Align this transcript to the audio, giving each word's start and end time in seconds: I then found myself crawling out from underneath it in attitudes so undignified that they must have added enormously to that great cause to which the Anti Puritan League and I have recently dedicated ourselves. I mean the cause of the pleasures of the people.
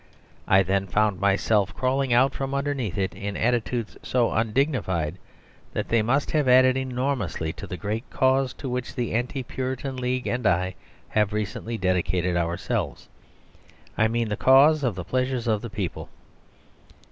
I 0.47 0.63
then 0.63 0.87
found 0.87 1.19
myself 1.19 1.75
crawling 1.75 2.11
out 2.11 2.33
from 2.33 2.55
underneath 2.55 2.97
it 2.97 3.13
in 3.13 3.37
attitudes 3.37 3.97
so 4.01 4.31
undignified 4.31 5.19
that 5.73 5.89
they 5.89 6.01
must 6.01 6.31
have 6.31 6.47
added 6.47 6.75
enormously 6.75 7.53
to 7.53 7.67
that 7.67 7.77
great 7.79 8.09
cause 8.09 8.51
to 8.55 8.67
which 8.67 8.95
the 8.95 9.13
Anti 9.13 9.43
Puritan 9.43 9.97
League 9.97 10.25
and 10.25 10.47
I 10.47 10.73
have 11.09 11.33
recently 11.33 11.77
dedicated 11.77 12.35
ourselves. 12.35 13.09
I 13.95 14.07
mean 14.07 14.29
the 14.29 14.35
cause 14.37 14.83
of 14.83 14.95
the 14.95 15.03
pleasures 15.05 15.45
of 15.45 15.61
the 15.61 15.69
people. 15.69 16.09